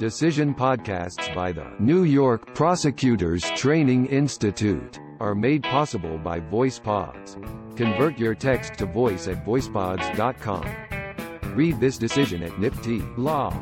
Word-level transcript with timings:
Decision 0.00 0.52
podcasts 0.54 1.32
by 1.34 1.52
the 1.52 1.66
New 1.78 2.04
York 2.04 2.54
Prosecutors 2.54 3.42
Training 3.50 4.06
Institute 4.06 4.98
are 5.20 5.34
made 5.34 5.62
possible 5.62 6.16
by 6.16 6.40
VoicePods. 6.40 7.36
Convert 7.76 8.18
your 8.18 8.34
text 8.34 8.78
to 8.78 8.86
voice 8.86 9.28
at 9.28 9.44
voicepods.com. 9.44 11.54
Read 11.54 11.78
this 11.78 11.98
decision 11.98 12.42
at 12.42 12.52
NYPTI 12.52 13.18
Law. 13.18 13.52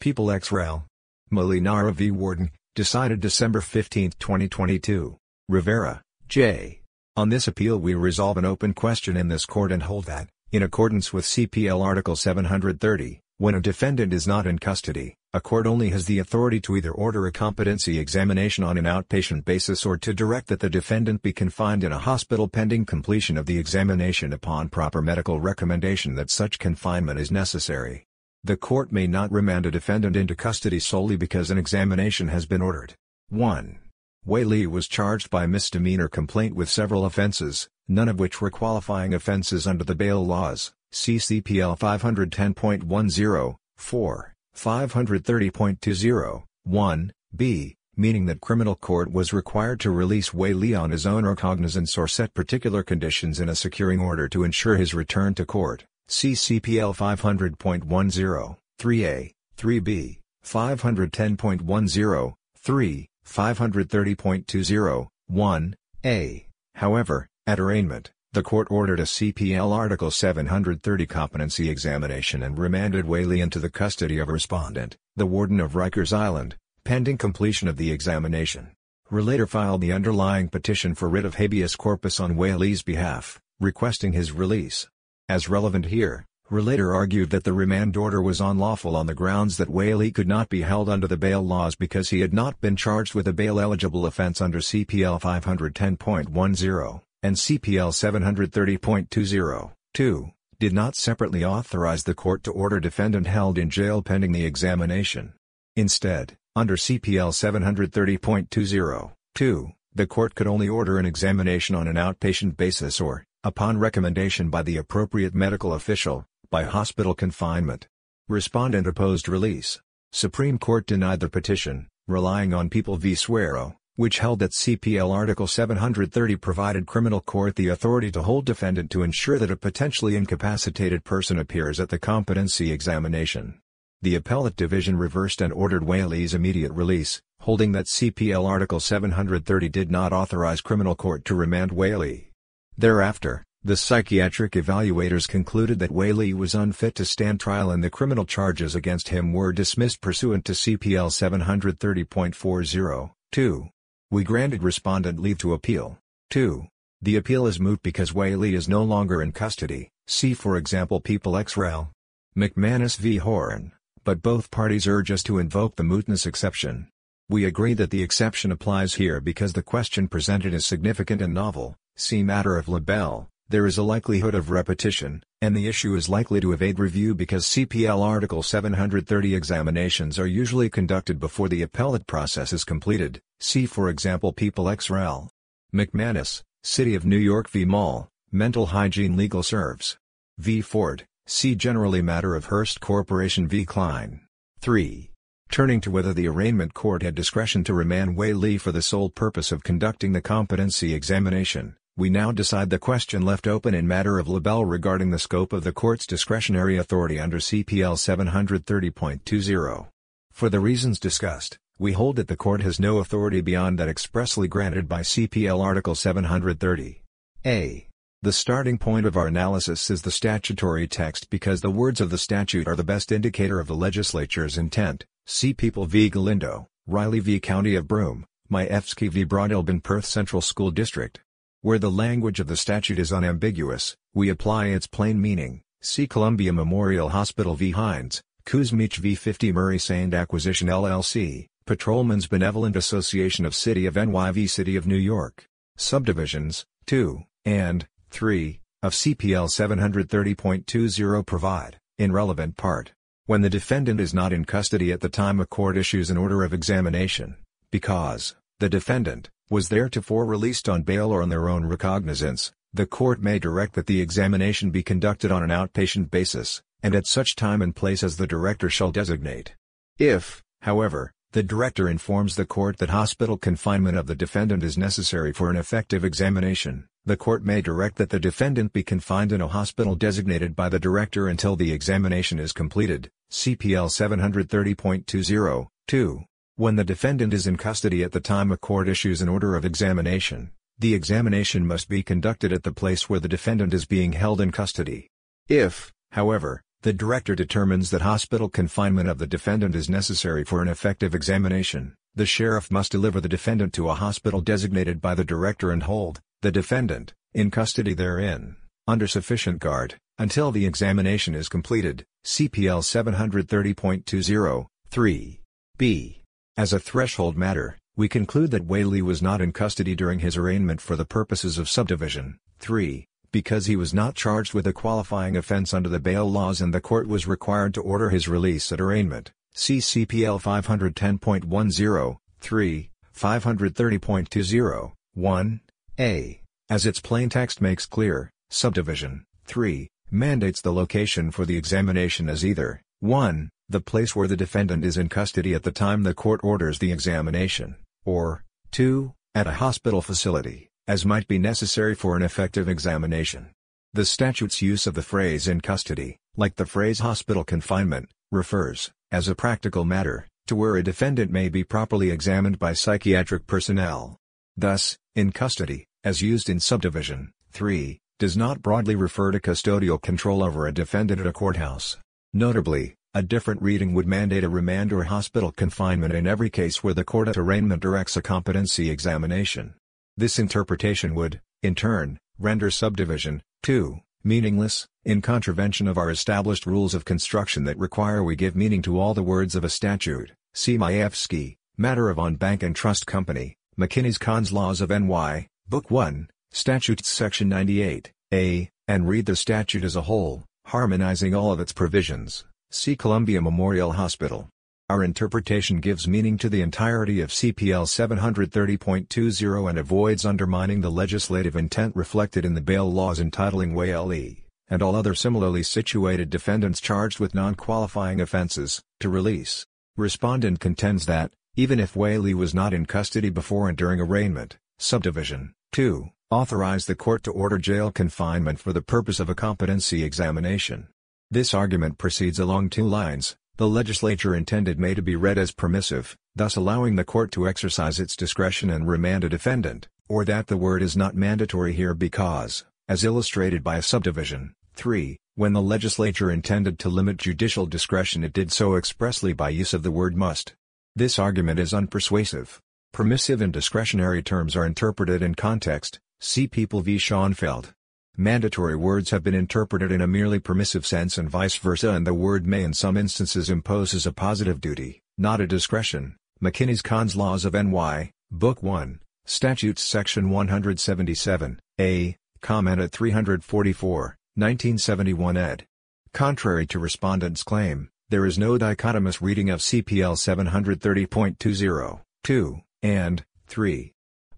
People 0.00 0.30
ex 0.30 0.50
rel. 0.50 0.86
Molinaro 1.30 1.92
v. 1.92 2.10
Warden, 2.10 2.50
decided 2.74 3.20
December 3.20 3.60
15, 3.60 4.12
2022. 4.18 5.18
Rivera, 5.50 6.00
J. 6.30 6.80
On 7.16 7.28
this 7.28 7.46
appeal 7.46 7.78
we 7.78 7.94
resolve 7.94 8.38
an 8.38 8.44
open 8.44 8.74
question 8.74 9.16
in 9.16 9.28
this 9.28 9.46
court 9.46 9.70
and 9.70 9.84
hold 9.84 10.06
that, 10.06 10.28
in 10.50 10.64
accordance 10.64 11.12
with 11.12 11.24
CPL 11.24 11.80
Article 11.80 12.16
730, 12.16 13.20
when 13.38 13.54
a 13.54 13.60
defendant 13.60 14.12
is 14.12 14.26
not 14.26 14.48
in 14.48 14.58
custody, 14.58 15.14
a 15.32 15.40
court 15.40 15.64
only 15.64 15.90
has 15.90 16.06
the 16.06 16.18
authority 16.18 16.60
to 16.62 16.76
either 16.76 16.90
order 16.90 17.24
a 17.28 17.30
competency 17.30 18.00
examination 18.00 18.64
on 18.64 18.76
an 18.76 18.84
outpatient 18.84 19.44
basis 19.44 19.86
or 19.86 19.96
to 19.96 20.12
direct 20.12 20.48
that 20.48 20.58
the 20.58 20.68
defendant 20.68 21.22
be 21.22 21.32
confined 21.32 21.84
in 21.84 21.92
a 21.92 22.00
hospital 22.00 22.48
pending 22.48 22.84
completion 22.84 23.36
of 23.38 23.46
the 23.46 23.58
examination 23.58 24.32
upon 24.32 24.68
proper 24.68 25.00
medical 25.00 25.40
recommendation 25.40 26.16
that 26.16 26.30
such 26.30 26.58
confinement 26.58 27.20
is 27.20 27.30
necessary. 27.30 28.06
The 28.42 28.56
court 28.56 28.90
may 28.90 29.06
not 29.06 29.30
remand 29.30 29.66
a 29.66 29.70
defendant 29.70 30.16
into 30.16 30.34
custody 30.34 30.80
solely 30.80 31.16
because 31.16 31.52
an 31.52 31.58
examination 31.58 32.26
has 32.26 32.44
been 32.44 32.60
ordered. 32.60 32.94
1. 33.28 33.78
Wei 34.26 34.42
Li 34.42 34.66
was 34.66 34.88
charged 34.88 35.28
by 35.28 35.46
misdemeanor 35.46 36.08
complaint 36.08 36.54
with 36.54 36.70
several 36.70 37.04
offenses, 37.04 37.68
none 37.86 38.08
of 38.08 38.18
which 38.18 38.40
were 38.40 38.50
qualifying 38.50 39.12
offenses 39.12 39.66
under 39.66 39.84
the 39.84 39.94
bail 39.94 40.24
laws, 40.24 40.72
CCPL 40.92 41.78
510.10, 41.78 43.56
4, 43.76 44.34
530.20, 44.56 46.42
1, 46.64 47.12
b, 47.36 47.76
meaning 47.98 48.24
that 48.24 48.40
criminal 48.40 48.74
court 48.76 49.12
was 49.12 49.34
required 49.34 49.78
to 49.80 49.90
release 49.90 50.32
Wei 50.32 50.54
Li 50.54 50.74
on 50.74 50.90
his 50.90 51.04
own 51.04 51.26
recognizance 51.26 51.98
or 51.98 52.08
set 52.08 52.32
particular 52.32 52.82
conditions 52.82 53.40
in 53.40 53.50
a 53.50 53.54
securing 53.54 54.00
order 54.00 54.26
to 54.26 54.42
ensure 54.42 54.76
his 54.76 54.94
return 54.94 55.34
to 55.34 55.44
court. 55.44 55.84
CCPL 56.08 56.96
500.10, 56.96 58.56
3A, 58.80 59.32
3B, 59.58 60.18
510.10, 60.42 62.34
3, 62.56 63.08
530.20, 63.26 65.08
1, 65.26 65.76
A. 66.04 66.46
However, 66.74 67.28
at 67.46 67.60
arraignment, 67.60 68.12
the 68.32 68.42
court 68.42 68.68
ordered 68.70 69.00
a 69.00 69.04
CPL 69.04 69.72
Article 69.72 70.10
730 70.10 71.06
competency 71.06 71.70
examination 71.70 72.42
and 72.42 72.58
remanded 72.58 73.06
Wei 73.06 73.24
Li 73.24 73.40
into 73.40 73.58
the 73.58 73.70
custody 73.70 74.18
of 74.18 74.28
a 74.28 74.32
respondent, 74.32 74.96
the 75.14 75.26
warden 75.26 75.60
of 75.60 75.74
Rikers 75.74 76.12
Island, 76.12 76.56
pending 76.84 77.16
completion 77.16 77.68
of 77.68 77.76
the 77.76 77.92
examination. 77.92 78.72
Relator 79.10 79.46
filed 79.46 79.80
the 79.80 79.92
underlying 79.92 80.48
petition 80.48 80.94
for 80.94 81.08
writ 81.08 81.24
of 81.24 81.36
habeas 81.36 81.76
corpus 81.76 82.18
on 82.18 82.36
Wei 82.36 82.54
Li's 82.54 82.82
behalf, 82.82 83.40
requesting 83.60 84.12
his 84.12 84.32
release. 84.32 84.88
As 85.28 85.48
relevant 85.48 85.86
here, 85.86 86.26
Relator 86.50 86.94
argued 86.94 87.30
that 87.30 87.44
the 87.44 87.54
remand 87.54 87.96
order 87.96 88.20
was 88.20 88.38
unlawful 88.38 88.94
on 88.96 89.06
the 89.06 89.14
grounds 89.14 89.56
that 89.56 89.70
Wei 89.70 89.94
Li 89.94 90.10
could 90.10 90.28
not 90.28 90.50
be 90.50 90.60
held 90.60 90.90
under 90.90 91.06
the 91.06 91.16
bail 91.16 91.40
laws 91.40 91.74
because 91.74 92.10
he 92.10 92.20
had 92.20 92.34
not 92.34 92.60
been 92.60 92.76
charged 92.76 93.14
with 93.14 93.26
a 93.26 93.32
bail-eligible 93.32 94.04
offense 94.04 94.42
under 94.42 94.58
CPL 94.58 95.22
510.10 95.22 97.00
and 97.22 97.36
CPL 97.36 98.78
730.20, 98.78 99.72
2, 99.94 100.30
did 100.60 100.74
not 100.74 100.94
separately 100.94 101.42
authorize 101.42 102.04
the 102.04 102.14
court 102.14 102.44
to 102.44 102.52
order 102.52 102.78
defendant 102.78 103.26
held 103.26 103.56
in 103.56 103.70
jail 103.70 104.02
pending 104.02 104.32
the 104.32 104.44
examination. 104.44 105.32
Instead, 105.76 106.36
under 106.54 106.76
CPL 106.76 107.32
730.20, 107.32 109.12
2, 109.34 109.72
the 109.94 110.06
court 110.06 110.34
could 110.34 110.46
only 110.46 110.68
order 110.68 110.98
an 110.98 111.06
examination 111.06 111.74
on 111.74 111.88
an 111.88 111.96
outpatient 111.96 112.58
basis 112.58 113.00
or, 113.00 113.24
upon 113.42 113.78
recommendation 113.78 114.50
by 114.50 114.62
the 114.62 114.76
appropriate 114.76 115.34
medical 115.34 115.72
official, 115.72 116.26
by 116.50 116.64
hospital 116.64 117.14
confinement. 117.14 117.88
Respondent 118.28 118.86
opposed 118.86 119.28
release. 119.28 119.80
Supreme 120.12 120.58
Court 120.58 120.86
denied 120.86 121.20
the 121.20 121.28
petition, 121.28 121.88
relying 122.06 122.54
on 122.54 122.70
People 122.70 122.96
v. 122.96 123.14
Suero, 123.14 123.76
which 123.96 124.18
held 124.18 124.40
that 124.40 124.50
CPL 124.50 125.12
Article 125.12 125.46
730 125.46 126.36
provided 126.36 126.86
criminal 126.86 127.20
court 127.20 127.56
the 127.56 127.68
authority 127.68 128.10
to 128.10 128.22
hold 128.22 128.44
defendant 128.44 128.90
to 128.90 129.02
ensure 129.02 129.38
that 129.38 129.50
a 129.50 129.56
potentially 129.56 130.16
incapacitated 130.16 131.04
person 131.04 131.38
appears 131.38 131.78
at 131.78 131.88
the 131.88 131.98
competency 131.98 132.72
examination. 132.72 133.60
The 134.02 134.16
appellate 134.16 134.56
division 134.56 134.96
reversed 134.96 135.40
and 135.40 135.52
ordered 135.52 135.84
Wei 135.84 136.04
Li's 136.04 136.34
immediate 136.34 136.72
release, 136.72 137.22
holding 137.40 137.72
that 137.72 137.86
CPL 137.86 138.48
Article 138.48 138.80
730 138.80 139.68
did 139.68 139.90
not 139.90 140.12
authorize 140.12 140.60
criminal 140.60 140.94
court 140.94 141.24
to 141.26 141.34
remand 141.34 141.72
Wei 141.72 141.96
Li. 141.96 142.30
Thereafter, 142.76 143.44
the 143.66 143.78
psychiatric 143.78 144.52
evaluators 144.52 145.26
concluded 145.26 145.78
that 145.78 145.90
Wei 145.90 146.12
Li 146.12 146.34
was 146.34 146.54
unfit 146.54 146.94
to 146.96 147.04
stand 147.06 147.40
trial 147.40 147.70
and 147.70 147.82
the 147.82 147.88
criminal 147.88 148.26
charges 148.26 148.74
against 148.74 149.08
him 149.08 149.32
were 149.32 149.54
dismissed 149.54 150.02
pursuant 150.02 150.44
to 150.44 150.52
CPL 150.52 151.10
730.40, 151.10 153.10
2. 153.32 153.68
We 154.10 154.22
granted 154.22 154.62
respondent 154.62 155.18
leave 155.18 155.38
to 155.38 155.54
appeal. 155.54 155.98
2. 156.28 156.66
The 157.00 157.16
appeal 157.16 157.46
is 157.46 157.58
moot 157.58 157.82
because 157.82 158.12
Wei 158.12 158.36
Li 158.36 158.54
is 158.54 158.68
no 158.68 158.82
longer 158.82 159.22
in 159.22 159.32
custody, 159.32 159.88
see 160.06 160.34
for 160.34 160.58
example 160.58 161.00
People 161.00 161.34
ex 161.34 161.56
rel. 161.56 161.90
McManus 162.36 162.98
v. 162.98 163.16
Horn, 163.16 163.72
but 164.04 164.20
both 164.20 164.50
parties 164.50 164.86
urge 164.86 165.10
us 165.10 165.22
to 165.22 165.38
invoke 165.38 165.76
the 165.76 165.84
mootness 165.84 166.26
exception. 166.26 166.88
We 167.30 167.46
agree 167.46 167.72
that 167.72 167.88
the 167.88 168.02
exception 168.02 168.52
applies 168.52 168.96
here 168.96 169.22
because 169.22 169.54
the 169.54 169.62
question 169.62 170.06
presented 170.06 170.52
is 170.52 170.66
significant 170.66 171.22
and 171.22 171.32
novel, 171.32 171.76
See 171.96 172.24
matter 172.24 172.56
of 172.56 172.68
LaBelle, 172.68 173.28
there 173.48 173.66
is 173.66 173.76
a 173.76 173.82
likelihood 173.82 174.34
of 174.34 174.50
repetition, 174.50 175.22
and 175.42 175.54
the 175.54 175.68
issue 175.68 175.94
is 175.94 176.08
likely 176.08 176.40
to 176.40 176.52
evade 176.52 176.78
review 176.78 177.14
because 177.14 177.44
CPL 177.44 178.02
Article 178.02 178.42
730 178.42 179.34
examinations 179.34 180.18
are 180.18 180.26
usually 180.26 180.70
conducted 180.70 181.20
before 181.20 181.48
the 181.48 181.60
appellate 181.60 182.06
process 182.06 182.52
is 182.54 182.64
completed, 182.64 183.20
see 183.40 183.66
for 183.66 183.90
example 183.90 184.32
People 184.32 184.68
ex 184.68 184.88
rel. 184.88 185.30
McManus, 185.74 186.42
City 186.62 186.94
of 186.94 187.04
New 187.04 187.18
York 187.18 187.50
v. 187.50 187.66
Maul, 187.66 188.08
Mental 188.32 188.66
Hygiene 188.66 189.16
Legal 189.16 189.42
Serves. 189.42 189.98
V. 190.38 190.62
Ford, 190.62 191.06
see 191.26 191.54
generally 191.54 192.00
matter 192.00 192.34
of 192.34 192.46
Hearst 192.46 192.80
Corporation 192.80 193.46
v. 193.46 193.66
Clyne. 193.66 194.20
3. 194.60 195.10
Turning 195.50 195.80
to 195.82 195.90
whether 195.90 196.14
the 196.14 196.26
arraignment 196.26 196.72
court 196.72 197.02
had 197.02 197.14
discretion 197.14 197.62
to 197.64 197.74
remand 197.74 198.16
Wei 198.16 198.32
Li 198.32 198.56
for 198.56 198.72
the 198.72 198.82
sole 198.82 199.10
purpose 199.10 199.52
of 199.52 199.62
conducting 199.62 200.12
the 200.12 200.22
competency 200.22 200.94
examination, 200.94 201.76
we 201.96 202.10
now 202.10 202.32
decide 202.32 202.70
the 202.70 202.78
question 202.78 203.22
left 203.22 203.46
open 203.46 203.72
in 203.72 203.86
matter 203.86 204.18
of 204.18 204.26
LaBelle 204.26 204.64
regarding 204.64 205.10
the 205.10 205.18
scope 205.18 205.52
of 205.52 205.62
the 205.62 205.72
court's 205.72 206.06
discretionary 206.06 206.76
authority 206.76 207.20
under 207.20 207.38
CPL 207.38 207.94
730.20. 207.96 209.86
For 210.32 210.48
the 210.48 210.58
reasons 210.58 210.98
discussed, 210.98 211.56
we 211.78 211.92
hold 211.92 212.16
that 212.16 212.26
the 212.26 212.36
court 212.36 212.62
has 212.62 212.80
no 212.80 212.98
authority 212.98 213.40
beyond 213.40 213.78
that 213.78 213.88
expressly 213.88 214.48
granted 214.48 214.88
by 214.88 215.02
CPL 215.02 215.62
Article 215.62 215.94
730. 215.94 217.00
A. 217.46 217.86
The 218.22 218.32
starting 218.32 218.76
point 218.76 219.06
of 219.06 219.16
our 219.16 219.28
analysis 219.28 219.88
is 219.88 220.02
the 220.02 220.10
statutory 220.10 220.88
text 220.88 221.30
because 221.30 221.60
the 221.60 221.70
words 221.70 222.00
of 222.00 222.10
the 222.10 222.18
statute 222.18 222.66
are 222.66 222.74
the 222.74 222.82
best 222.82 223.12
indicator 223.12 223.60
of 223.60 223.68
the 223.68 223.76
legislature's 223.76 224.58
intent. 224.58 225.04
See 225.26 225.54
People 225.54 225.86
v. 225.86 226.10
Galindo, 226.10 226.66
Riley 226.88 227.20
v. 227.20 227.38
County 227.38 227.76
of 227.76 227.86
Broome, 227.86 228.24
Majewski 228.50 229.08
v. 229.10 229.24
Broadalbin 229.24 229.80
Perth 229.80 230.06
Central 230.06 230.42
School 230.42 230.72
District. 230.72 231.20
Where 231.64 231.78
the 231.78 231.90
language 231.90 232.40
of 232.40 232.46
the 232.46 232.58
statute 232.58 232.98
is 232.98 233.10
unambiguous, 233.10 233.96
we 234.12 234.28
apply 234.28 234.66
its 234.66 234.86
plain 234.86 235.18
meaning. 235.18 235.62
See 235.80 236.06
Columbia 236.06 236.52
Memorial 236.52 237.08
Hospital 237.08 237.54
v. 237.54 237.70
Hinds, 237.70 238.22
Kuzmich 238.44 238.98
v. 238.98 239.14
50 239.14 239.50
Murray 239.50 239.78
Sand 239.78 240.12
Acquisition 240.12 240.68
LLC, 240.68 241.46
Patrolmen's 241.64 242.26
Benevolent 242.26 242.76
Association 242.76 243.46
of 243.46 243.54
City 243.54 243.86
of 243.86 243.96
NY 243.96 244.30
v. 244.32 244.46
City 244.46 244.76
of 244.76 244.86
New 244.86 244.94
York. 244.94 245.46
Subdivisions, 245.78 246.66
2, 246.84 247.22
and 247.46 247.88
3, 248.10 248.60
of 248.82 248.92
CPL 248.92 249.48
730.20 249.48 251.24
provide, 251.24 251.78
in 251.96 252.12
relevant 252.12 252.58
part, 252.58 252.92
when 253.24 253.40
the 253.40 253.48
defendant 253.48 254.00
is 254.00 254.12
not 254.12 254.34
in 254.34 254.44
custody 254.44 254.92
at 254.92 255.00
the 255.00 255.08
time 255.08 255.40
a 255.40 255.46
court 255.46 255.78
issues 255.78 256.10
an 256.10 256.18
order 256.18 256.44
of 256.44 256.52
examination, 256.52 257.36
because, 257.70 258.36
the 258.60 258.68
defendant, 258.68 259.30
was 259.54 259.68
theretofore 259.68 260.26
released 260.26 260.68
on 260.68 260.82
bail 260.82 261.12
or 261.12 261.22
on 261.22 261.28
their 261.28 261.48
own 261.48 261.64
recognizance, 261.64 262.52
the 262.72 262.84
court 262.84 263.22
may 263.22 263.38
direct 263.38 263.74
that 263.74 263.86
the 263.86 264.00
examination 264.00 264.72
be 264.72 264.82
conducted 264.82 265.30
on 265.30 265.44
an 265.44 265.50
outpatient 265.50 266.10
basis, 266.10 266.60
and 266.82 266.92
at 266.92 267.06
such 267.06 267.36
time 267.36 267.62
and 267.62 267.76
place 267.76 268.02
as 268.02 268.16
the 268.16 268.26
director 268.26 268.68
shall 268.68 268.90
designate. 268.90 269.54
If, 269.96 270.42
however, 270.62 271.12
the 271.30 271.44
director 271.44 271.88
informs 271.88 272.34
the 272.34 272.44
court 272.44 272.78
that 272.78 272.90
hospital 272.90 273.36
confinement 273.36 273.96
of 273.96 274.08
the 274.08 274.16
defendant 274.16 274.64
is 274.64 274.76
necessary 274.76 275.32
for 275.32 275.50
an 275.50 275.56
effective 275.56 276.04
examination, 276.04 276.88
the 277.04 277.16
court 277.16 277.44
may 277.44 277.62
direct 277.62 277.94
that 277.98 278.10
the 278.10 278.18
defendant 278.18 278.72
be 278.72 278.82
confined 278.82 279.30
in 279.30 279.40
a 279.40 279.46
hospital 279.46 279.94
designated 279.94 280.56
by 280.56 280.68
the 280.68 280.80
director 280.80 281.28
until 281.28 281.54
the 281.54 281.70
examination 281.70 282.40
is 282.40 282.52
completed, 282.52 283.08
CPL 283.30 283.88
730.20, 283.88 285.68
2. 285.86 286.24
When 286.56 286.76
the 286.76 286.84
defendant 286.84 287.34
is 287.34 287.48
in 287.48 287.56
custody 287.56 288.04
at 288.04 288.12
the 288.12 288.20
time 288.20 288.52
a 288.52 288.56
court 288.56 288.88
issues 288.88 289.20
an 289.20 289.28
order 289.28 289.56
of 289.56 289.64
examination, 289.64 290.52
the 290.78 290.94
examination 290.94 291.66
must 291.66 291.88
be 291.88 292.04
conducted 292.04 292.52
at 292.52 292.62
the 292.62 292.70
place 292.70 293.10
where 293.10 293.18
the 293.18 293.26
defendant 293.26 293.74
is 293.74 293.86
being 293.86 294.12
held 294.12 294.40
in 294.40 294.52
custody. 294.52 295.08
If, 295.48 295.92
however, 296.12 296.62
the 296.82 296.92
director 296.92 297.34
determines 297.34 297.90
that 297.90 298.02
hospital 298.02 298.48
confinement 298.48 299.08
of 299.08 299.18
the 299.18 299.26
defendant 299.26 299.74
is 299.74 299.90
necessary 299.90 300.44
for 300.44 300.62
an 300.62 300.68
effective 300.68 301.12
examination, 301.12 301.96
the 302.14 302.24
sheriff 302.24 302.70
must 302.70 302.92
deliver 302.92 303.20
the 303.20 303.28
defendant 303.28 303.72
to 303.72 303.88
a 303.88 303.94
hospital 303.96 304.40
designated 304.40 305.00
by 305.00 305.16
the 305.16 305.24
director 305.24 305.72
and 305.72 305.82
hold, 305.82 306.20
the 306.42 306.52
defendant, 306.52 307.14
in 307.32 307.50
custody 307.50 307.94
therein, 307.94 308.54
under 308.86 309.08
sufficient 309.08 309.58
guard, 309.58 309.96
until 310.18 310.52
the 310.52 310.66
examination 310.66 311.34
is 311.34 311.48
completed, 311.48 312.04
CPL 312.24 312.84
730.20, 312.84 314.66
3. 314.92 315.40
b. 315.78 316.23
As 316.56 316.72
a 316.72 316.78
threshold 316.78 317.36
matter, 317.36 317.78
we 317.96 318.08
conclude 318.08 318.52
that 318.52 318.64
Wei 318.64 318.84
Li 318.84 319.02
was 319.02 319.20
not 319.20 319.40
in 319.40 319.52
custody 319.52 319.96
during 319.96 320.20
his 320.20 320.36
arraignment 320.36 320.80
for 320.80 320.94
the 320.94 321.04
purposes 321.04 321.58
of 321.58 321.68
subdivision 321.68 322.38
3, 322.60 323.08
because 323.32 323.66
he 323.66 323.74
was 323.74 323.92
not 323.92 324.14
charged 324.14 324.54
with 324.54 324.64
a 324.68 324.72
qualifying 324.72 325.36
offense 325.36 325.74
under 325.74 325.88
the 325.88 325.98
bail 325.98 326.30
laws 326.30 326.60
and 326.60 326.72
the 326.72 326.80
court 326.80 327.08
was 327.08 327.26
required 327.26 327.74
to 327.74 327.80
order 327.80 328.10
his 328.10 328.28
release 328.28 328.70
at 328.70 328.80
arraignment. 328.80 329.32
See 329.52 329.78
CPL 329.78 330.40
510.10, 330.40 332.18
3, 332.40 332.90
530.20, 333.16 334.92
1, 335.14 335.60
a. 335.98 336.40
As 336.70 336.86
its 336.86 337.00
plain 337.00 337.28
text 337.30 337.60
makes 337.60 337.84
clear, 337.84 338.30
subdivision 338.48 339.24
3 339.46 339.88
mandates 340.08 340.60
the 340.60 340.72
location 340.72 341.32
for 341.32 341.44
the 341.44 341.56
examination 341.56 342.28
as 342.28 342.44
either 342.44 342.80
1. 343.00 343.50
The 343.68 343.80
place 343.80 344.14
where 344.14 344.28
the 344.28 344.36
defendant 344.36 344.84
is 344.84 344.96
in 344.96 345.08
custody 345.08 345.54
at 345.54 345.62
the 345.62 345.72
time 345.72 346.02
the 346.02 346.14
court 346.14 346.40
orders 346.44 346.78
the 346.78 346.92
examination, 346.92 347.76
or 348.04 348.44
2. 348.72 349.12
at 349.34 349.46
a 349.46 349.52
hospital 349.52 350.02
facility, 350.02 350.68
as 350.86 351.06
might 351.06 351.26
be 351.26 351.38
necessary 351.38 351.94
for 351.94 352.16
an 352.16 352.22
effective 352.22 352.68
examination. 352.68 353.50
The 353.94 354.04
statute's 354.04 354.60
use 354.60 354.86
of 354.86 354.94
the 354.94 355.02
phrase 355.02 355.48
in 355.48 355.60
custody, 355.60 356.18
like 356.36 356.56
the 356.56 356.66
phrase 356.66 356.98
hospital 356.98 357.44
confinement, 357.44 358.10
refers, 358.30 358.90
as 359.12 359.28
a 359.28 359.34
practical 359.34 359.84
matter, 359.84 360.26
to 360.46 360.56
where 360.56 360.76
a 360.76 360.82
defendant 360.82 361.30
may 361.30 361.48
be 361.48 361.64
properly 361.64 362.10
examined 362.10 362.58
by 362.58 362.72
psychiatric 362.72 363.46
personnel. 363.46 364.18
Thus, 364.56 364.98
in 365.14 365.32
custody, 365.32 365.86
as 366.02 366.20
used 366.20 366.50
in 366.50 366.60
subdivision 366.60 367.32
3, 367.52 367.98
does 368.18 368.36
not 368.36 368.62
broadly 368.62 368.94
refer 368.94 369.30
to 369.30 369.40
custodial 369.40 370.00
control 370.00 370.42
over 370.42 370.66
a 370.66 370.72
defendant 370.72 371.20
at 371.20 371.26
a 371.26 371.32
courthouse. 371.32 371.96
Notably, 372.32 372.94
a 373.16 373.22
different 373.22 373.62
reading 373.62 373.94
would 373.94 374.08
mandate 374.08 374.42
a 374.42 374.48
remand 374.48 374.92
or 374.92 375.04
hospital 375.04 375.52
confinement 375.52 376.12
in 376.12 376.26
every 376.26 376.50
case 376.50 376.82
where 376.82 376.94
the 376.94 377.04
court 377.04 377.28
at 377.28 377.36
arraignment 377.36 377.80
directs 377.80 378.16
a 378.16 378.22
competency 378.22 378.90
examination. 378.90 379.72
This 380.16 380.38
interpretation 380.38 381.14
would, 381.14 381.40
in 381.62 381.76
turn, 381.76 382.18
render 382.38 382.72
subdivision 382.72 383.42
2 383.62 384.00
meaningless, 384.24 384.88
in 385.04 385.20
contravention 385.20 385.86
of 385.86 385.98
our 385.98 386.10
established 386.10 386.64
rules 386.64 386.94
of 386.94 387.04
construction 387.04 387.64
that 387.64 387.78
require 387.78 388.24
we 388.24 388.34
give 388.34 388.56
meaning 388.56 388.80
to 388.80 388.98
all 388.98 389.12
the 389.12 389.22
words 389.22 389.54
of 389.54 389.62
a 389.62 389.68
statute. 389.68 390.32
See 390.54 390.78
Majewski, 390.78 391.56
Matter 391.76 392.08
of 392.08 392.18
On 392.18 392.36
Bank 392.36 392.62
and 392.62 392.74
Trust 392.74 393.06
Company, 393.06 393.54
McKinney's 393.78 394.18
Cons 394.18 394.50
Laws 394.50 394.80
of 394.80 394.88
NY, 394.88 395.46
Book 395.68 395.90
1, 395.90 396.28
Statutes 396.52 397.08
Section 397.08 397.50
98, 397.50 398.12
A, 398.32 398.70
and 398.88 399.06
read 399.06 399.26
the 399.26 399.36
statute 399.36 399.84
as 399.84 399.94
a 399.94 400.02
whole, 400.02 400.44
harmonizing 400.66 401.34
all 401.34 401.52
of 401.52 401.60
its 401.60 401.74
provisions. 401.74 402.44
See 402.76 402.96
Columbia 402.96 403.40
Memorial 403.40 403.92
Hospital. 403.92 404.48
Our 404.90 405.04
interpretation 405.04 405.78
gives 405.78 406.08
meaning 406.08 406.36
to 406.38 406.48
the 406.48 406.60
entirety 406.60 407.20
of 407.20 407.30
CPL 407.30 407.86
730.20 407.86 409.70
and 409.70 409.78
avoids 409.78 410.26
undermining 410.26 410.80
the 410.80 410.90
legislative 410.90 411.54
intent 411.54 411.94
reflected 411.94 412.44
in 412.44 412.54
the 412.54 412.60
bail 412.60 412.92
laws 412.92 413.20
entitling 413.20 413.74
Wei 413.74 413.96
Li, 413.96 414.44
and 414.66 414.82
all 414.82 414.96
other 414.96 415.14
similarly 415.14 415.62
situated 415.62 416.30
defendants 416.30 416.80
charged 416.80 417.20
with 417.20 417.32
non-qualifying 417.32 418.20
offenses, 418.20 418.82
to 418.98 419.08
release. 419.08 419.64
Respondent 419.96 420.58
contends 420.58 421.06
that, 421.06 421.30
even 421.54 421.78
if 421.78 421.94
Wei 421.94 422.18
Li 422.18 422.34
was 422.34 422.56
not 422.56 422.74
in 422.74 422.86
custody 422.86 423.30
before 423.30 423.68
and 423.68 423.78
during 423.78 424.00
arraignment, 424.00 424.58
subdivision 424.78 425.54
2, 425.70 426.10
authorized 426.32 426.88
the 426.88 426.96
court 426.96 427.22
to 427.22 427.30
order 427.30 427.56
jail 427.56 427.92
confinement 427.92 428.58
for 428.58 428.72
the 428.72 428.82
purpose 428.82 429.20
of 429.20 429.28
a 429.28 429.34
competency 429.36 430.02
examination. 430.02 430.88
This 431.34 431.52
argument 431.52 431.98
proceeds 431.98 432.38
along 432.38 432.70
two 432.70 432.86
lines, 432.86 433.34
the 433.56 433.66
legislature 433.66 434.36
intended 434.36 434.78
may 434.78 434.94
to 434.94 435.02
be 435.02 435.16
read 435.16 435.36
as 435.36 435.50
permissive, 435.50 436.16
thus 436.36 436.54
allowing 436.54 436.94
the 436.94 437.02
court 437.02 437.32
to 437.32 437.48
exercise 437.48 437.98
its 437.98 438.14
discretion 438.14 438.70
and 438.70 438.86
remand 438.86 439.24
a 439.24 439.28
defendant, 439.28 439.88
or 440.08 440.24
that 440.26 440.46
the 440.46 440.56
word 440.56 440.80
is 440.80 440.96
not 440.96 441.16
mandatory 441.16 441.72
here 441.72 441.92
because, 441.92 442.64
as 442.88 443.02
illustrated 443.02 443.64
by 443.64 443.78
a 443.78 443.82
subdivision 443.82 444.54
3, 444.74 445.18
when 445.34 445.54
the 445.54 445.60
legislature 445.60 446.30
intended 446.30 446.78
to 446.78 446.88
limit 446.88 447.16
judicial 447.16 447.66
discretion 447.66 448.22
it 448.22 448.32
did 448.32 448.52
so 448.52 448.76
expressly 448.76 449.32
by 449.32 449.48
use 449.48 449.74
of 449.74 449.82
the 449.82 449.90
word 449.90 450.14
must. 450.14 450.54
This 450.94 451.18
argument 451.18 451.58
is 451.58 451.72
unpersuasive. 451.72 452.60
Permissive 452.92 453.40
and 453.40 453.52
discretionary 453.52 454.22
terms 454.22 454.54
are 454.54 454.64
interpreted 454.64 455.20
in 455.20 455.34
context, 455.34 455.98
see 456.20 456.46
People 456.46 456.80
v. 456.80 456.96
Schoenfeld. 456.96 457.74
Mandatory 458.16 458.76
words 458.76 459.10
have 459.10 459.24
been 459.24 459.34
interpreted 459.34 459.90
in 459.90 460.00
a 460.00 460.06
merely 460.06 460.38
permissive 460.38 460.86
sense 460.86 461.18
and 461.18 461.28
vice 461.28 461.56
versa 461.56 461.90
and 461.90 462.06
the 462.06 462.14
word 462.14 462.46
may 462.46 462.62
in 462.62 462.72
some 462.72 462.96
instances 462.96 463.50
imposes 463.50 464.06
a 464.06 464.12
positive 464.12 464.60
duty, 464.60 465.00
not 465.18 465.40
a 465.40 465.48
discretion. 465.48 466.14
McKinney's 466.40 466.80
Cons 466.80 467.16
Laws 467.16 467.44
of 467.44 467.54
NY, 467.54 468.12
Book 468.30 468.62
1, 468.62 469.00
Statutes 469.26 469.82
Section 469.82 470.30
177, 470.30 471.58
A, 471.80 472.16
comment 472.40 472.80
at 472.80 472.92
344, 472.92 474.00
1971 474.36 475.36
ed. 475.36 475.66
Contrary 476.12 476.66
to 476.66 476.78
respondent's 476.78 477.42
claim, 477.42 477.88
there 478.10 478.26
is 478.26 478.38
no 478.38 478.56
dichotomous 478.56 479.20
reading 479.20 479.50
of 479.50 479.58
CPL 479.58 480.16
730.20, 480.16 482.00
2, 482.22 482.60
and 482.82 483.24
3. 483.48 483.93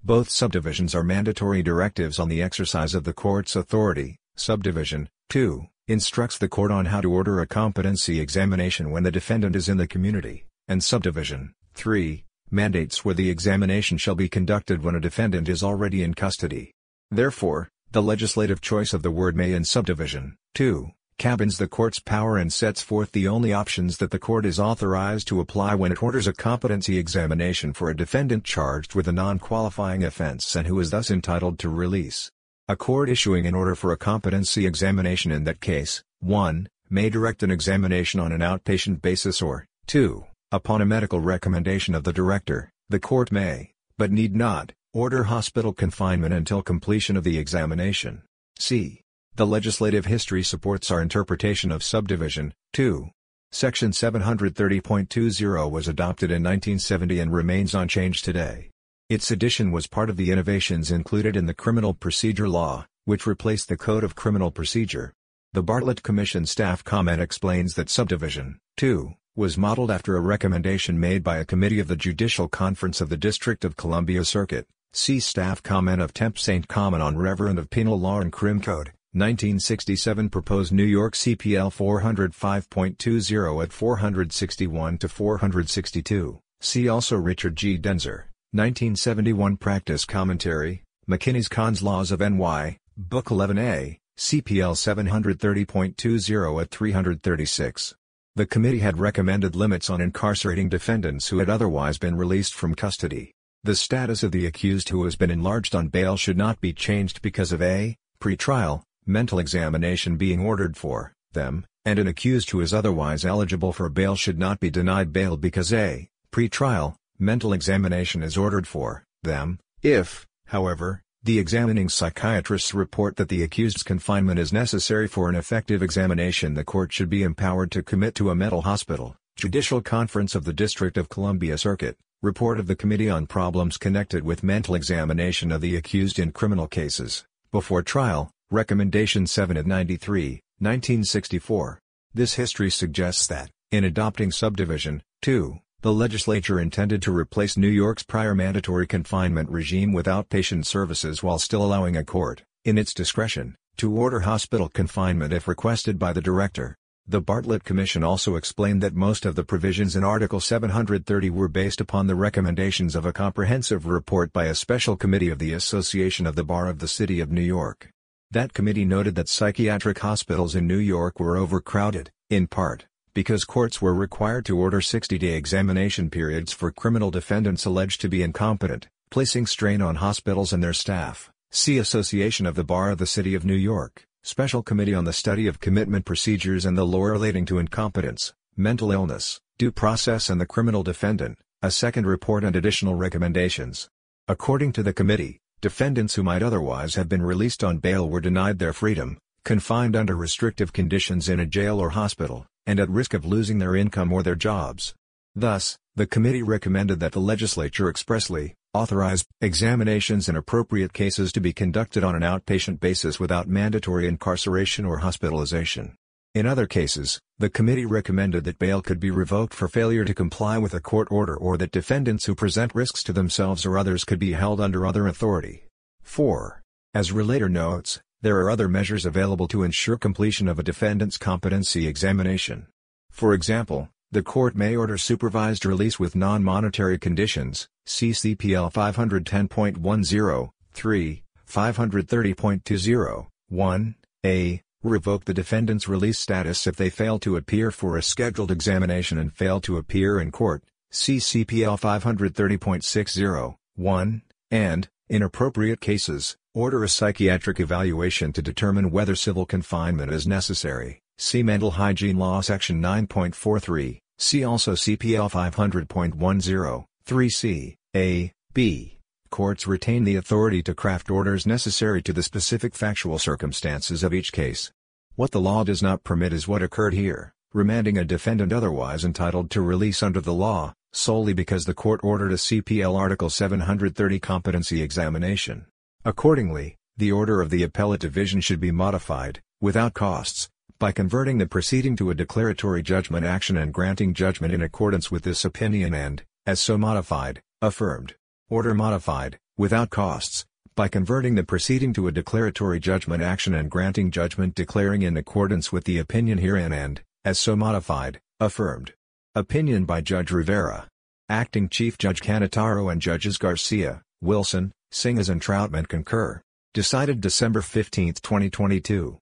Both 0.06 0.30
subdivisions 0.30 0.94
are 0.94 1.02
mandatory 1.02 1.64
directives 1.64 2.20
on 2.20 2.28
the 2.28 2.40
exercise 2.40 2.94
of 2.94 3.02
the 3.02 3.12
court's 3.12 3.56
authority. 3.56 4.20
Subdivision 4.36 5.08
2 5.30 5.66
instructs 5.88 6.38
the 6.38 6.46
court 6.46 6.70
on 6.70 6.86
how 6.86 7.00
to 7.00 7.12
order 7.12 7.40
a 7.40 7.46
competency 7.48 8.20
examination 8.20 8.92
when 8.92 9.02
the 9.02 9.10
defendant 9.10 9.56
is 9.56 9.68
in 9.68 9.78
the 9.78 9.88
community, 9.88 10.46
and 10.68 10.84
subdivision 10.84 11.54
3 11.74 12.22
mandates 12.52 13.04
where 13.04 13.16
the 13.16 13.28
examination 13.28 13.98
shall 13.98 14.14
be 14.14 14.28
conducted 14.28 14.84
when 14.84 14.94
a 14.94 15.00
defendant 15.00 15.48
is 15.48 15.64
already 15.64 16.04
in 16.04 16.14
custody. 16.14 16.70
Therefore, 17.10 17.68
the 17.90 18.00
legislative 18.00 18.60
choice 18.60 18.94
of 18.94 19.02
the 19.02 19.10
word 19.10 19.34
may 19.34 19.54
in 19.54 19.64
subdivision 19.64 20.36
2 20.54 20.88
cabins 21.18 21.56
the 21.56 21.66
court's 21.66 21.98
power 21.98 22.36
and 22.36 22.52
sets 22.52 22.82
forth 22.82 23.12
the 23.12 23.26
only 23.26 23.52
options 23.52 23.96
that 23.96 24.10
the 24.10 24.18
court 24.18 24.44
is 24.44 24.60
authorized 24.60 25.26
to 25.26 25.40
apply 25.40 25.74
when 25.74 25.90
it 25.90 26.02
orders 26.02 26.26
a 26.26 26.32
competency 26.32 26.98
examination 26.98 27.72
for 27.72 27.88
a 27.88 27.96
defendant 27.96 28.44
charged 28.44 28.94
with 28.94 29.08
a 29.08 29.12
non-qualifying 29.12 30.04
offense 30.04 30.54
and 30.54 30.66
who 30.66 30.78
is 30.78 30.90
thus 30.90 31.10
entitled 31.10 31.58
to 31.58 31.70
release. 31.70 32.30
A 32.68 32.76
court 32.76 33.08
issuing 33.08 33.46
an 33.46 33.54
order 33.54 33.74
for 33.74 33.92
a 33.92 33.96
competency 33.96 34.66
examination 34.66 35.32
in 35.32 35.44
that 35.44 35.60
case, 35.60 36.02
1. 36.20 36.68
may 36.90 37.08
direct 37.08 37.42
an 37.42 37.50
examination 37.50 38.20
on 38.20 38.32
an 38.32 38.40
outpatient 38.40 39.00
basis 39.00 39.40
or, 39.40 39.64
2. 39.86 40.24
upon 40.52 40.82
a 40.82 40.86
medical 40.86 41.20
recommendation 41.20 41.94
of 41.94 42.04
the 42.04 42.12
director, 42.12 42.70
the 42.90 43.00
court 43.00 43.32
may, 43.32 43.72
but 43.96 44.12
need 44.12 44.36
not, 44.36 44.72
order 44.92 45.24
hospital 45.24 45.72
confinement 45.72 46.34
until 46.34 46.62
completion 46.62 47.16
of 47.16 47.24
the 47.24 47.38
examination. 47.38 48.22
C. 48.58 49.00
The 49.36 49.46
legislative 49.46 50.06
history 50.06 50.42
supports 50.42 50.90
our 50.90 51.02
interpretation 51.02 51.70
of 51.70 51.82
subdivision, 51.82 52.54
2. 52.72 53.10
Section 53.52 53.90
730.20 53.90 55.70
was 55.70 55.88
adopted 55.88 56.30
in 56.30 56.42
1970 56.42 57.20
and 57.20 57.30
remains 57.30 57.74
unchanged 57.74 58.24
today. 58.24 58.70
Its 59.10 59.30
addition 59.30 59.72
was 59.72 59.86
part 59.86 60.08
of 60.08 60.16
the 60.16 60.30
innovations 60.30 60.90
included 60.90 61.36
in 61.36 61.44
the 61.44 61.52
criminal 61.52 61.92
procedure 61.92 62.48
law, 62.48 62.86
which 63.04 63.26
replaced 63.26 63.68
the 63.68 63.76
Code 63.76 64.04
of 64.04 64.14
Criminal 64.14 64.50
Procedure. 64.50 65.12
The 65.52 65.62
Bartlett 65.62 66.02
Commission 66.02 66.46
staff 66.46 66.82
comment 66.82 67.20
explains 67.20 67.74
that 67.74 67.90
subdivision, 67.90 68.58
2, 68.78 69.12
was 69.34 69.58
modeled 69.58 69.90
after 69.90 70.16
a 70.16 70.22
recommendation 70.22 70.98
made 70.98 71.22
by 71.22 71.36
a 71.36 71.44
committee 71.44 71.78
of 71.78 71.88
the 71.88 71.96
Judicial 71.96 72.48
Conference 72.48 73.02
of 73.02 73.10
the 73.10 73.18
District 73.18 73.66
of 73.66 73.76
Columbia 73.76 74.24
Circuit. 74.24 74.66
See 74.94 75.20
staff 75.20 75.62
comment 75.62 76.00
of 76.00 76.14
Temp 76.14 76.38
St. 76.38 76.66
Common 76.68 77.02
on 77.02 77.18
Reverend 77.18 77.58
of 77.58 77.68
Penal 77.68 78.00
Law 78.00 78.22
and 78.22 78.32
Crim 78.32 78.62
Code. 78.62 78.92
1967 79.16 80.28
Proposed 80.28 80.72
New 80.72 80.84
York 80.84 81.14
CPL 81.14 81.72
405.20 81.72 83.62
at 83.62 83.72
461 83.72 84.98
to 84.98 85.08
462. 85.08 86.38
See 86.60 86.86
also 86.86 87.16
Richard 87.16 87.56
G. 87.56 87.78
Denzer, 87.78 88.24
1971 88.52 89.56
Practice 89.56 90.04
Commentary, 90.04 90.82
McKinney's 91.08 91.48
Cons 91.48 91.82
Laws 91.82 92.12
of 92.12 92.20
NY, 92.20 92.76
Book 92.98 93.26
11A, 93.26 93.96
CPL 94.18 94.76
730.20 94.76 96.60
at 96.60 96.70
336. 96.70 97.94
The 98.34 98.44
committee 98.44 98.80
had 98.80 98.98
recommended 98.98 99.56
limits 99.56 99.88
on 99.88 100.02
incarcerating 100.02 100.68
defendants 100.68 101.28
who 101.28 101.38
had 101.38 101.48
otherwise 101.48 101.96
been 101.96 102.16
released 102.16 102.52
from 102.52 102.74
custody. 102.74 103.32
The 103.64 103.76
status 103.76 104.22
of 104.22 104.32
the 104.32 104.44
accused 104.44 104.90
who 104.90 105.04
has 105.04 105.16
been 105.16 105.30
enlarged 105.30 105.74
on 105.74 105.88
bail 105.88 106.18
should 106.18 106.36
not 106.36 106.60
be 106.60 106.74
changed 106.74 107.22
because 107.22 107.50
of 107.50 107.62
a 107.62 107.96
pre-trial, 108.18 108.82
mental 109.06 109.38
examination 109.38 110.16
being 110.16 110.40
ordered 110.40 110.76
for 110.76 111.12
them, 111.32 111.64
and 111.84 111.98
an 111.98 112.08
accused 112.08 112.50
who 112.50 112.60
is 112.60 112.74
otherwise 112.74 113.24
eligible 113.24 113.72
for 113.72 113.88
bail 113.88 114.16
should 114.16 114.38
not 114.38 114.58
be 114.58 114.70
denied 114.70 115.12
bail 115.12 115.36
because 115.36 115.72
a 115.72 116.08
pre-trial, 116.32 116.96
mental 117.18 117.52
examination 117.52 118.22
is 118.22 118.36
ordered 118.36 118.66
for 118.66 119.04
them, 119.22 119.58
if, 119.82 120.26
however, 120.46 121.02
the 121.22 121.38
examining 121.38 121.88
psychiatrists 121.88 122.74
report 122.74 123.16
that 123.16 123.28
the 123.28 123.42
accused's 123.42 123.82
confinement 123.82 124.38
is 124.38 124.52
necessary 124.52 125.08
for 125.08 125.28
an 125.28 125.34
effective 125.34 125.82
examination 125.82 126.54
the 126.54 126.64
court 126.64 126.92
should 126.92 127.08
be 127.08 127.22
empowered 127.22 127.70
to 127.70 127.82
commit 127.82 128.14
to 128.14 128.30
a 128.30 128.34
mental 128.34 128.62
hospital. 128.62 129.16
Judicial 129.36 129.80
Conference 129.80 130.34
of 130.34 130.44
the 130.44 130.52
District 130.52 130.96
of 130.96 131.08
Columbia 131.08 131.58
Circuit, 131.58 131.96
Report 132.22 132.58
of 132.58 132.66
the 132.66 132.76
Committee 132.76 133.10
on 133.10 133.26
Problems 133.26 133.76
Connected 133.76 134.24
with 134.24 134.42
Mental 134.42 134.74
Examination 134.74 135.52
of 135.52 135.60
the 135.60 135.76
Accused 135.76 136.18
in 136.18 136.32
Criminal 136.32 136.66
Cases, 136.66 137.24
Before 137.52 137.82
Trial, 137.82 138.30
Recommendation 138.52 139.26
7 139.26 139.56
of 139.56 139.66
93, 139.66 140.40
1964. 140.60 141.80
This 142.14 142.34
history 142.34 142.70
suggests 142.70 143.26
that, 143.26 143.50
in 143.72 143.82
adopting 143.82 144.30
Subdivision 144.30 145.02
2, 145.22 145.58
the 145.80 145.92
legislature 145.92 146.60
intended 146.60 147.02
to 147.02 147.12
replace 147.12 147.56
New 147.56 147.66
York's 147.66 148.04
prior 148.04 148.36
mandatory 148.36 148.86
confinement 148.86 149.50
regime 149.50 149.92
with 149.92 150.06
outpatient 150.06 150.64
services 150.64 151.24
while 151.24 151.40
still 151.40 151.64
allowing 151.64 151.96
a 151.96 152.04
court, 152.04 152.44
in 152.64 152.78
its 152.78 152.94
discretion, 152.94 153.56
to 153.78 153.92
order 153.92 154.20
hospital 154.20 154.68
confinement 154.68 155.32
if 155.32 155.48
requested 155.48 155.98
by 155.98 156.12
the 156.12 156.22
director. 156.22 156.76
The 157.08 157.20
Bartlett 157.20 157.64
Commission 157.64 158.04
also 158.04 158.36
explained 158.36 158.80
that 158.80 158.94
most 158.94 159.26
of 159.26 159.34
the 159.34 159.42
provisions 159.42 159.96
in 159.96 160.04
Article 160.04 160.38
730 160.38 161.30
were 161.30 161.48
based 161.48 161.80
upon 161.80 162.06
the 162.06 162.14
recommendations 162.14 162.94
of 162.94 163.04
a 163.04 163.12
comprehensive 163.12 163.88
report 163.88 164.32
by 164.32 164.44
a 164.44 164.54
special 164.54 164.96
committee 164.96 165.30
of 165.30 165.40
the 165.40 165.52
Association 165.52 166.28
of 166.28 166.36
the 166.36 166.44
Bar 166.44 166.68
of 166.68 166.78
the 166.78 166.86
City 166.86 167.18
of 167.18 167.32
New 167.32 167.40
York. 167.40 167.90
That 168.32 168.52
committee 168.52 168.84
noted 168.84 169.14
that 169.14 169.28
psychiatric 169.28 170.00
hospitals 170.00 170.56
in 170.56 170.66
New 170.66 170.78
York 170.78 171.20
were 171.20 171.36
overcrowded, 171.36 172.10
in 172.28 172.48
part, 172.48 172.86
because 173.14 173.44
courts 173.44 173.80
were 173.80 173.94
required 173.94 174.44
to 174.46 174.58
order 174.58 174.80
60-day 174.80 175.34
examination 175.34 176.10
periods 176.10 176.52
for 176.52 176.72
criminal 176.72 177.12
defendants 177.12 177.64
alleged 177.64 178.00
to 178.00 178.08
be 178.08 178.24
incompetent, 178.24 178.88
placing 179.10 179.46
strain 179.46 179.80
on 179.80 179.96
hospitals 179.96 180.52
and 180.52 180.62
their 180.62 180.72
staff. 180.72 181.30
See 181.52 181.78
Association 181.78 182.46
of 182.46 182.56
the 182.56 182.64
Bar 182.64 182.90
of 182.90 182.98
the 182.98 183.06
City 183.06 183.36
of 183.36 183.44
New 183.44 183.54
York, 183.54 184.04
Special 184.24 184.62
Committee 184.62 184.94
on 184.94 185.04
the 185.04 185.12
Study 185.12 185.46
of 185.46 185.60
Commitment 185.60 186.04
Procedures 186.04 186.66
and 186.66 186.76
the 186.76 186.84
Law 186.84 187.04
Relating 187.04 187.46
to 187.46 187.58
Incompetence, 187.58 188.34
Mental 188.56 188.90
Illness, 188.90 189.40
Due 189.56 189.70
Process 189.70 190.28
and 190.28 190.40
the 190.40 190.46
Criminal 190.46 190.82
Defendant, 190.82 191.38
a 191.62 191.70
second 191.70 192.06
report 192.06 192.42
and 192.42 192.56
additional 192.56 192.96
recommendations. 192.96 193.88
According 194.26 194.72
to 194.72 194.82
the 194.82 194.92
committee, 194.92 195.38
defendants 195.60 196.14
who 196.14 196.22
might 196.22 196.42
otherwise 196.42 196.94
have 196.96 197.08
been 197.08 197.22
released 197.22 197.64
on 197.64 197.78
bail 197.78 198.08
were 198.08 198.20
denied 198.20 198.58
their 198.58 198.72
freedom, 198.72 199.18
confined 199.44 199.96
under 199.96 200.14
restrictive 200.14 200.72
conditions 200.72 201.28
in 201.28 201.40
a 201.40 201.46
jail 201.46 201.80
or 201.80 201.90
hospital, 201.90 202.46
and 202.66 202.78
at 202.78 202.90
risk 202.90 203.14
of 203.14 203.24
losing 203.24 203.58
their 203.58 203.74
income 203.74 204.12
or 204.12 204.22
their 204.22 204.34
jobs. 204.34 204.94
Thus, 205.34 205.78
the 205.94 206.06
committee 206.06 206.42
recommended 206.42 207.00
that 207.00 207.12
the 207.12 207.20
legislature 207.20 207.88
expressly 207.88 208.54
authorize 208.74 209.24
examinations 209.40 210.28
in 210.28 210.36
appropriate 210.36 210.92
cases 210.92 211.32
to 211.32 211.40
be 211.40 211.52
conducted 211.52 212.04
on 212.04 212.14
an 212.14 212.22
outpatient 212.22 212.78
basis 212.78 213.18
without 213.18 213.48
mandatory 213.48 214.06
incarceration 214.06 214.84
or 214.84 214.98
hospitalization. 214.98 215.94
In 216.34 216.44
other 216.44 216.66
cases, 216.66 217.18
the 217.38 217.50
committee 217.50 217.84
recommended 217.84 218.44
that 218.44 218.58
bail 218.58 218.80
could 218.80 218.98
be 218.98 219.10
revoked 219.10 219.52
for 219.52 219.68
failure 219.68 220.06
to 220.06 220.14
comply 220.14 220.56
with 220.56 220.72
a 220.72 220.80
court 220.80 221.06
order 221.10 221.36
or 221.36 221.58
that 221.58 221.70
defendants 221.70 222.24
who 222.24 222.34
present 222.34 222.74
risks 222.74 223.02
to 223.02 223.12
themselves 223.12 223.66
or 223.66 223.76
others 223.76 224.04
could 224.04 224.18
be 224.18 224.32
held 224.32 224.58
under 224.58 224.86
other 224.86 225.06
authority. 225.06 225.64
4. 226.02 226.62
As 226.94 227.12
Relator 227.12 227.50
notes, 227.50 228.00
there 228.22 228.38
are 228.40 228.50
other 228.50 228.68
measures 228.68 229.04
available 229.04 229.46
to 229.48 229.64
ensure 229.64 229.98
completion 229.98 230.48
of 230.48 230.58
a 230.58 230.62
defendant's 230.62 231.18
competency 231.18 231.86
examination. 231.86 232.68
For 233.10 233.34
example, 233.34 233.90
the 234.10 234.22
court 234.22 234.56
may 234.56 234.74
order 234.74 234.96
supervised 234.96 235.66
release 235.66 235.98
with 235.98 236.16
non-monetary 236.16 236.98
conditions, 236.98 237.68
CCPL 237.86 238.72
510.10, 238.72 240.50
3, 240.72 241.22
530.20, 241.46 243.26
1, 243.48 243.94
a, 244.24 244.62
revoke 244.82 245.24
the 245.24 245.34
defendant's 245.34 245.88
release 245.88 246.18
status 246.18 246.66
if 246.66 246.76
they 246.76 246.90
fail 246.90 247.18
to 247.20 247.36
appear 247.36 247.70
for 247.70 247.96
a 247.96 248.02
scheduled 248.02 248.50
examination 248.50 249.18
and 249.18 249.32
fail 249.32 249.60
to 249.62 249.76
appear 249.76 250.20
in 250.20 250.30
court, 250.30 250.62
CCPL 250.92 251.80
530.60, 251.80 253.56
1, 253.74 254.22
and, 254.50 254.88
in 255.08 255.22
appropriate 255.22 255.80
cases, 255.80 256.36
order 256.54 256.82
a 256.82 256.88
psychiatric 256.88 257.60
evaluation 257.60 258.32
to 258.32 258.42
determine 258.42 258.90
whether 258.90 259.14
civil 259.14 259.46
confinement 259.46 260.12
is 260.12 260.26
necessary. 260.26 261.02
See 261.18 261.42
Mental 261.42 261.72
Hygiene 261.72 262.18
Law 262.18 262.40
Section 262.40 262.80
9.43, 262.82 263.98
see 264.18 264.44
also 264.44 264.72
CPL 264.72 265.30
500.10, 265.30 266.84
3c, 267.06 267.76
a, 267.94 268.32
b. 268.52 268.95
Courts 269.30 269.66
retain 269.66 270.04
the 270.04 270.16
authority 270.16 270.62
to 270.62 270.74
craft 270.74 271.10
orders 271.10 271.46
necessary 271.46 272.02
to 272.02 272.12
the 272.12 272.22
specific 272.22 272.74
factual 272.74 273.18
circumstances 273.18 274.02
of 274.02 274.14
each 274.14 274.32
case. 274.32 274.70
What 275.14 275.30
the 275.30 275.40
law 275.40 275.64
does 275.64 275.82
not 275.82 276.04
permit 276.04 276.32
is 276.32 276.46
what 276.46 276.62
occurred 276.62 276.94
here, 276.94 277.32
remanding 277.52 277.98
a 277.98 278.04
defendant 278.04 278.52
otherwise 278.52 279.04
entitled 279.04 279.50
to 279.50 279.60
release 279.60 280.02
under 280.02 280.20
the 280.20 280.32
law, 280.32 280.74
solely 280.92 281.32
because 281.32 281.64
the 281.64 281.74
court 281.74 282.00
ordered 282.02 282.32
a 282.32 282.36
CPL 282.36 282.98
Article 282.98 283.30
730 283.30 284.18
competency 284.20 284.82
examination. 284.82 285.66
Accordingly, 286.04 286.76
the 286.96 287.12
order 287.12 287.40
of 287.40 287.50
the 287.50 287.62
appellate 287.62 288.00
division 288.00 288.40
should 288.40 288.60
be 288.60 288.70
modified, 288.70 289.40
without 289.60 289.94
costs, 289.94 290.48
by 290.78 290.92
converting 290.92 291.38
the 291.38 291.46
proceeding 291.46 291.96
to 291.96 292.10
a 292.10 292.14
declaratory 292.14 292.82
judgment 292.82 293.24
action 293.24 293.56
and 293.56 293.72
granting 293.72 294.14
judgment 294.14 294.52
in 294.52 294.62
accordance 294.62 295.10
with 295.10 295.22
this 295.22 295.44
opinion 295.44 295.94
and, 295.94 296.22
as 296.46 296.60
so 296.60 296.76
modified, 296.78 297.40
affirmed. 297.62 298.14
Order 298.48 298.74
modified, 298.74 299.40
without 299.58 299.90
costs, 299.90 300.46
by 300.76 300.86
converting 300.86 301.34
the 301.34 301.42
proceeding 301.42 301.92
to 301.94 302.06
a 302.06 302.12
declaratory 302.12 302.78
judgment 302.78 303.20
action 303.20 303.54
and 303.54 303.68
granting 303.68 304.12
judgment 304.12 304.54
declaring 304.54 305.02
in 305.02 305.16
accordance 305.16 305.72
with 305.72 305.82
the 305.82 305.98
opinion 305.98 306.38
herein 306.38 306.72
and, 306.72 307.02
as 307.24 307.40
so 307.40 307.56
modified, 307.56 308.20
affirmed. 308.38 308.92
Opinion 309.34 309.84
by 309.84 310.00
Judge 310.00 310.30
Rivera. 310.30 310.86
Acting 311.28 311.68
Chief 311.68 311.98
Judge 311.98 312.20
Canataro 312.20 312.92
and 312.92 313.02
Judges 313.02 313.36
Garcia, 313.36 314.02
Wilson, 314.20 314.70
Singas 314.92 315.28
and 315.28 315.42
Troutman 315.42 315.88
concur. 315.88 316.40
Decided 316.72 317.20
December 317.20 317.62
15, 317.62 318.14
2022. 318.22 319.18